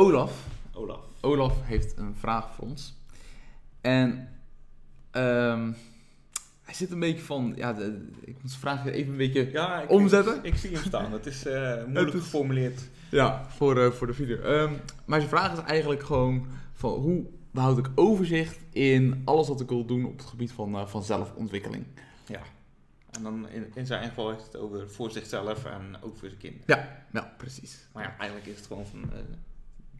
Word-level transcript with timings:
Olaf. 0.00 0.46
Olaf. 0.72 1.04
Olaf 1.20 1.54
heeft 1.62 1.96
een 1.96 2.14
vraag 2.14 2.54
voor 2.54 2.64
ons. 2.68 2.94
En 3.80 4.28
ehm, 5.10 5.72
hij 6.62 6.74
zit 6.74 6.90
een 6.90 7.00
beetje 7.00 7.22
van, 7.22 7.52
ja, 7.56 7.72
de, 7.72 8.08
ik 8.20 8.34
moet 8.42 8.50
zijn 8.50 8.60
vraag 8.60 8.86
even 8.86 9.10
een 9.10 9.16
beetje 9.16 9.50
Ja, 9.50 9.80
ik, 9.82 9.90
Omzetten? 9.90 10.36
Ik, 10.36 10.44
ik 10.44 10.56
zie 10.56 10.74
hem 10.74 10.82
staan. 10.84 11.12
Het 11.12 11.26
is 11.26 11.46
eh, 11.46 11.84
moeilijk 11.84 12.14
is- 12.14 12.22
geformuleerd. 12.22 12.88
Ja, 13.10 13.46
voor, 13.48 13.78
eh, 13.78 13.90
voor 13.90 14.06
de 14.06 14.14
video. 14.14 14.36
Ehm, 14.40 14.72
maar 15.04 15.18
zijn 15.18 15.30
vraag 15.30 15.52
is 15.52 15.64
eigenlijk 15.64 16.02
gewoon 16.02 16.46
van 16.72 16.90
hoe 16.92 17.24
behoud 17.50 17.78
ik 17.78 17.90
overzicht 17.94 18.58
in 18.70 19.22
alles 19.24 19.48
wat 19.48 19.60
ik 19.60 19.68
wil 19.68 19.84
doen 19.84 20.04
op 20.04 20.18
het 20.18 20.26
gebied 20.26 20.52
van, 20.52 20.74
eh, 20.74 20.86
van 20.86 21.02
zelfontwikkeling. 21.02 21.84
Ja. 22.26 22.40
En 23.10 23.22
dan 23.22 23.48
in, 23.48 23.70
in 23.74 23.86
zijn 23.86 24.08
geval 24.08 24.30
heeft 24.30 24.44
het 24.44 24.56
over 24.56 24.90
voor 24.90 25.10
zichzelf 25.10 25.64
en 25.64 25.96
ook 26.00 26.16
voor 26.16 26.28
zijn 26.28 26.40
kinderen. 26.40 26.64
Ja, 26.66 27.04
ja, 27.12 27.34
precies. 27.36 27.88
Maar 27.92 28.02
ja, 28.02 28.14
eigenlijk 28.18 28.50
is 28.50 28.56
het 28.56 28.66
gewoon 28.66 28.86
van, 28.86 29.10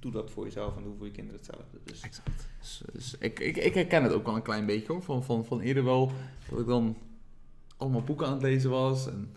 doe 0.00 0.12
dat 0.12 0.30
voor 0.30 0.44
jezelf 0.44 0.76
en 0.76 0.82
doe 0.82 0.94
voor 0.96 1.06
je 1.06 1.12
kinderen 1.12 1.40
hetzelfde. 1.40 1.78
Dus 1.84 2.00
Exact. 2.00 2.48
Dus, 2.58 2.82
dus 2.92 3.16
ik, 3.18 3.40
ik, 3.40 3.56
ik 3.56 3.74
herken 3.74 4.02
het 4.02 4.12
ook 4.12 4.26
wel 4.26 4.36
een 4.36 4.42
klein 4.42 4.66
beetje 4.66 4.92
hoor. 4.92 5.02
Van, 5.02 5.24
van, 5.24 5.44
van 5.44 5.60
eerder 5.60 5.84
wel 5.84 6.12
dat 6.50 6.60
ik 6.60 6.66
dan 6.66 6.96
allemaal 7.76 8.02
boeken 8.02 8.26
aan 8.26 8.32
het 8.32 8.42
lezen 8.42 8.70
was. 8.70 9.06
En 9.08 9.34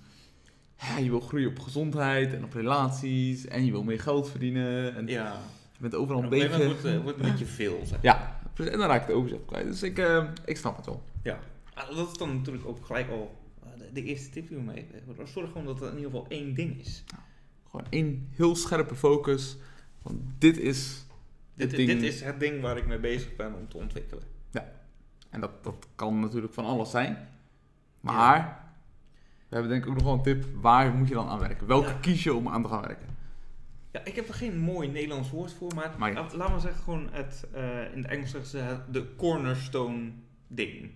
ja, 0.78 0.98
je 0.98 1.10
wil 1.10 1.20
groeien 1.20 1.50
op 1.50 1.60
gezondheid 1.60 2.34
en 2.34 2.44
op 2.44 2.54
relaties. 2.54 3.46
En 3.46 3.66
je 3.66 3.72
wil 3.72 3.84
meer 3.84 4.00
geld 4.00 4.30
verdienen. 4.30 4.96
En 4.96 5.08
ja, 5.08 5.42
je 5.74 5.82
bent 5.82 5.96
overal 5.96 6.24
een 6.24 6.30
beetje... 6.30 6.50
moment 6.50 6.70
wordt, 6.70 6.86
eh, 6.86 7.02
wordt 7.02 7.18
het 7.18 7.26
een 7.26 7.32
beetje 7.32 7.46
veel. 7.46 7.80
Zeg. 7.86 8.02
Ja, 8.02 8.42
en 8.58 8.78
dan 8.78 8.88
raak 8.88 9.02
ik 9.02 9.08
het 9.08 9.16
overzicht 9.16 9.46
kwijt. 9.46 9.68
Dus 9.68 9.84
ik, 9.84 9.98
eh, 9.98 10.24
ik 10.46 10.58
snap 10.58 10.76
het 10.76 10.86
wel. 10.86 11.04
Ja. 11.24 11.40
Ah, 11.74 11.96
Dat 11.96 12.12
is 12.12 12.18
dan 12.18 12.36
natuurlijk 12.36 12.68
ook 12.68 12.86
gelijk 12.86 13.10
al 13.10 13.36
eh, 13.64 13.70
de, 13.78 13.90
de 13.94 14.04
eerste 14.04 14.30
tip 14.30 14.48
die 14.48 14.58
we 14.58 14.64
meegeven. 14.64 15.28
Zorg 15.28 15.52
gewoon 15.52 15.66
dat 15.66 15.80
het 15.80 15.90
in 15.92 15.98
ieder 15.98 16.12
geval 16.12 16.26
één 16.30 16.54
ding 16.54 16.80
is. 16.80 17.04
Gewoon 17.70 17.86
één 17.90 18.28
heel 18.32 18.56
scherpe 18.56 18.96
focus. 18.96 19.58
Van 20.04 20.22
dit 20.38 20.58
is 20.58 21.06
Dit, 21.54 21.68
het 21.68 21.76
ding. 21.76 21.90
dit 21.90 22.02
is 22.02 22.22
het 22.22 22.40
ding 22.40 22.62
waar 22.62 22.78
ik 22.78 22.88
mee 22.88 23.00
bezig 23.00 23.36
ben 23.36 23.54
om 23.54 23.68
te 23.70 23.78
ontwikkelen. 23.78 24.24
En 25.30 25.42
dat, 25.42 25.64
dat 25.64 25.88
kan 25.96 26.20
natuurlijk 26.20 26.54
van 26.54 26.66
alles 26.66 26.92
zijn. 26.92 27.28
Maar 28.02 28.64
we 29.50 29.56
hebben 29.56 29.70
denk 29.72 29.84
ik 29.84 29.90
ook 29.90 29.96
nog 29.96 30.04
wel 30.04 30.14
een 30.14 30.22
tip. 30.24 30.46
Waar 30.62 30.94
moet 30.94 31.08
je 31.08 31.14
dan 31.14 31.28
aan 31.28 31.40
werken? 31.40 31.68
Welke 31.68 31.88
Ja. 31.88 31.98
kies 32.02 32.24
je 32.24 32.34
om 32.34 32.48
aan 32.48 32.62
te 32.64 32.70
gaan 32.70 32.82
werken? 32.82 33.08
Ja, 33.92 34.04
ik 34.06 34.16
heb 34.16 34.28
er 34.28 34.34
geen 34.34 34.60
mooi 34.60 34.88
Nederlands 34.90 35.30
woord 35.30 35.54
voor, 35.54 35.72
maar, 35.76 35.92
Maar 35.98 36.14
ja. 36.14 36.28
laat, 36.34 36.50
maar 36.50 36.60
zeggen 36.60 36.84
gewoon 36.84 37.08
het, 37.12 37.46
eh, 37.54 37.92
in 37.94 37.98
het 38.02 38.08
Engels 38.12 38.30
zeggen 38.30 38.50
ze 38.50 38.78
de 38.92 39.16
cornerstone 39.16 40.12
ding. 40.48 40.92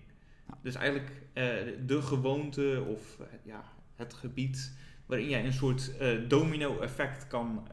Dus 0.62 0.74
eigenlijk 0.74 1.10
eh, 1.32 1.44
de 1.86 2.02
gewoonte 2.02 2.84
of 2.88 3.18
eh, 3.20 3.26
ja, 3.44 3.62
het 3.96 4.14
gebied 4.14 4.72
waarin 5.06 5.28
jij 5.28 5.44
een 5.44 5.52
soort 5.52 5.92
domino 6.28 6.78
effect 6.80 7.26
kan 7.26 7.68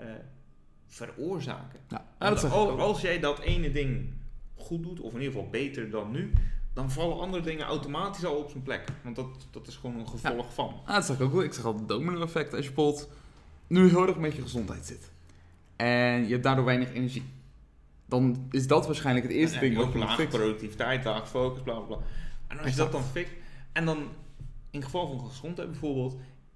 veroorzaken. 0.95 1.79
Ja, 1.89 2.05
dat 2.19 2.51
al- 2.51 2.79
als 2.79 3.01
jij 3.01 3.19
dat 3.19 3.39
ene 3.39 3.71
ding 3.71 4.13
goed 4.55 4.83
doet, 4.83 4.99
of 4.99 5.13
in 5.13 5.19
ieder 5.19 5.33
geval 5.33 5.49
beter 5.49 5.89
dan 5.89 6.11
nu, 6.11 6.33
dan 6.73 6.91
vallen 6.91 7.19
andere 7.19 7.43
dingen 7.43 7.65
automatisch 7.65 8.25
al 8.25 8.35
op 8.35 8.49
zijn 8.49 8.63
plek. 8.63 8.83
Want 9.03 9.15
dat, 9.15 9.47
dat 9.51 9.67
is 9.67 9.75
gewoon 9.75 9.99
een 9.99 10.07
gevolg 10.07 10.53
van. 10.53 10.75
Ah, 10.85 10.93
dat 10.95 11.05
zeg 11.05 11.15
ik 11.15 11.21
ook 11.23 11.33
wel. 11.33 11.43
Ik 11.43 11.53
zeg 11.53 11.65
altijd 11.65 11.87
domino 11.87 12.21
effect. 12.21 12.53
Als 12.53 12.65
je 12.65 12.71
bijvoorbeeld 12.71 13.09
nu 13.67 13.89
heel 13.89 14.07
erg 14.07 14.17
met 14.17 14.35
je 14.35 14.41
gezondheid 14.41 14.85
zit. 14.85 15.11
En 15.75 16.23
je 16.23 16.31
hebt 16.31 16.43
daardoor 16.43 16.65
weinig 16.65 16.93
energie. 16.93 17.23
Dan 18.05 18.47
is 18.51 18.67
dat 18.67 18.85
waarschijnlijk 18.85 19.25
het 19.27 19.35
eerste 19.35 19.55
En 19.57 19.61
ding 19.61 19.75
wat 19.75 19.91
je 19.93 19.97
laag 19.99 20.27
productiviteit, 20.27 21.03
laag 21.05 21.29
focus, 21.29 21.61
bla 21.61 21.73
bla 21.79 21.95
bla. 21.95 22.05
En 22.47 22.59
als 22.59 22.69
je 22.69 22.75
dat 22.75 22.91
dan 22.91 23.03
fixt, 23.03 23.33
en 23.71 23.85
dan 23.85 23.97
in 24.69 24.83
geval 24.83 25.07
van 25.07 25.29
gezondheid 25.29 25.71
bijvoorbeeld, 25.71 26.15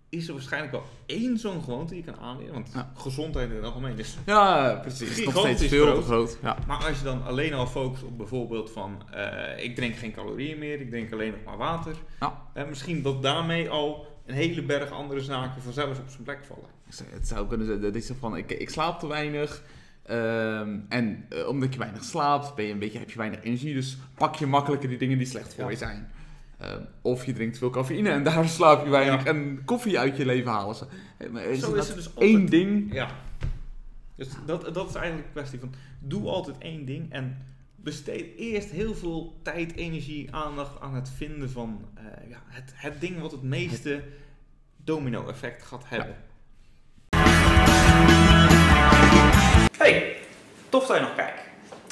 is 0.10 0.28
er 0.28 0.34
waarschijnlijk 0.34 0.72
wel 0.72 0.84
één 1.06 1.38
zo'n 1.38 1.64
gewoonte 1.64 1.94
die 1.94 2.04
je 2.06 2.12
kan 2.12 2.22
aanleren. 2.22 2.54
Want 2.54 2.70
Ja. 2.74 2.92
gezondheid 2.96 3.50
in 3.50 3.56
het 3.56 3.66
algemeen 3.66 3.98
is. 4.00 4.18
Ja, 4.26 4.76
precies. 4.82 5.18
Is 5.20 5.26
nog 5.26 5.38
steeds 5.40 5.66
veel 5.66 5.96
te 5.96 6.02
groot. 6.02 6.38
Ja. 6.42 6.58
Maar 6.68 6.86
als 6.86 6.98
je 6.98 7.04
dan 7.04 7.24
alleen 7.26 7.54
al 7.54 7.68
focust 7.68 8.04
op 8.04 8.18
bijvoorbeeld 8.18 8.72
van, 8.72 9.02
eh, 9.12 9.64
ik 9.64 9.76
drink 9.76 9.96
geen 9.96 10.12
calorieën 10.14 10.58
meer, 10.58 10.82
ik 10.82 10.90
drink 10.90 11.14
alleen 11.14 11.32
nog 11.32 11.44
maar 11.46 11.58
water. 11.58 11.96
Ja. 12.20 12.42
eh, 12.54 12.68
misschien 12.68 13.02
dat 13.02 13.22
daarmee 13.22 13.70
al 13.70 14.08
een 14.26 14.36
hele 14.36 14.62
berg 14.64 14.92
andere 14.92 15.22
zaken 15.22 15.62
vanzelf 15.62 16.00
op 16.00 16.10
zijn 16.10 16.24
plek 16.24 16.40
vallen. 16.46 16.70
Het 17.14 17.28
zou 17.28 17.48
kunnen 17.48 17.66
zijn 17.68 17.82
dat 17.94 18.04
zeg 18.04 18.18
van, 18.20 18.38
ik, 18.38 18.52
ik 18.52 18.70
slaap 18.70 19.00
te 19.00 19.08
weinig. 19.08 19.62
Ehm, 20.04 20.78
en 20.90 21.26
eh, 21.30 21.48
omdat 21.48 21.74
je 21.74 21.80
weinig 21.80 22.04
slaapt, 22.04 22.56
ben 22.56 22.66
je 22.66 22.72
een 22.72 22.80
beetje, 22.80 23.00
heb 23.00 23.10
je 23.10 23.18
weinig 23.18 23.44
energie. 23.44 23.74
Dus 23.74 23.98
pak 24.16 24.36
je 24.36 24.46
makkelijker 24.46 24.90
die 24.90 24.98
dingen 24.98 25.18
die 25.18 25.28
slecht 25.28 25.54
voor 25.54 25.72
je 25.72 25.78
zijn. 25.78 26.12
Ehm, 26.60 26.82
of 27.02 27.26
je 27.26 27.34
drinkt 27.34 27.58
veel 27.58 27.70
cafeïne 27.70 28.10
en 28.10 28.24
daardoor 28.24 28.48
slaap 28.60 28.84
je 28.84 28.90
weinig. 28.90 29.24
Ja. 29.24 29.30
En 29.30 29.62
koffie 29.66 30.00
uit 30.00 30.18
je 30.18 30.26
leven 30.26 30.52
halen 30.52 30.76
ze. 30.76 30.86
Maar 31.32 31.44
is 31.44 31.60
Zo 31.60 31.74
is 31.74 31.88
het 31.88 31.96
dus 31.96 32.08
altijd. 32.08 32.26
één 32.26 32.46
ding. 32.46 32.94
Ja. 32.94 33.10
Dus 34.16 34.28
dat, 34.46 34.74
dat 34.74 34.90
is 34.90 34.96
eigenlijk 34.96 35.28
een 35.28 35.34
kwestie 35.34 35.60
van, 35.60 35.74
doe 36.00 36.30
altijd 36.30 36.58
één 36.58 36.86
ding 36.86 37.12
en 37.12 37.38
besteed 37.76 38.38
eerst 38.38 38.70
heel 38.70 38.96
veel 38.96 39.40
tijd, 39.42 39.76
energie, 39.76 40.36
aandacht 40.36 40.82
aan 40.82 40.96
het 40.96 41.10
vinden 41.10 41.50
van 41.50 41.86
eh, 41.96 42.30
ja, 42.30 42.38
het, 42.48 42.72
het 42.76 43.02
ding 43.02 43.20
wat 43.20 43.32
het 43.32 43.44
meeste 43.44 44.04
domino-effect 44.78 45.64
gaat 45.64 45.84
hebben. 45.86 46.16
Hey, 49.78 50.16
tof 50.70 50.88
dat 50.88 50.96
je 50.98 51.02
nog 51.02 51.16
kijkt. 51.16 51.42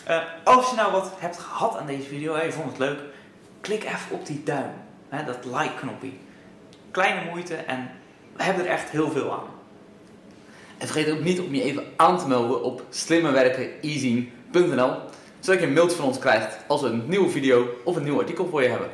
Eh, 0.05 0.23
als 0.43 0.69
je 0.69 0.75
nou 0.75 0.91
wat 0.91 1.13
hebt 1.19 1.37
gehad 1.37 1.77
aan 1.77 1.85
deze 1.85 2.07
video 2.07 2.33
en 2.33 2.45
je 2.45 2.51
vond 2.51 2.69
het 2.69 2.77
leuk, 2.77 2.99
klik 3.67 3.83
even 3.83 4.11
op 4.11 4.25
die 4.25 4.43
duim, 4.43 4.71
hè, 5.09 5.23
dat 5.23 5.45
like-knopje. 5.45 6.11
Kleine 6.91 7.29
moeite 7.29 7.55
en 7.55 7.91
we 8.35 8.43
hebben 8.43 8.65
er 8.65 8.71
echt 8.71 8.89
heel 8.89 9.11
veel 9.11 9.31
aan. 9.31 9.45
En 10.77 10.87
vergeet 10.87 11.11
ook 11.11 11.23
niet 11.23 11.39
om 11.39 11.55
je 11.55 11.63
even 11.63 11.83
aan 11.95 12.19
te 12.19 12.27
melden 12.27 12.63
op 12.63 12.83
slimmerwerkeneasy.nl. 12.89 14.93
Zodat 15.39 15.61
je 15.61 15.67
een 15.67 15.73
mailtje 15.73 15.97
van 15.97 16.05
ons 16.05 16.19
krijgt 16.19 16.57
als 16.67 16.81
we 16.81 16.87
een 16.87 17.03
nieuwe 17.07 17.29
video 17.29 17.67
of 17.83 17.95
een 17.95 18.03
nieuw 18.03 18.19
artikel 18.19 18.47
voor 18.49 18.61
je 18.61 18.69
hebben. 18.69 18.89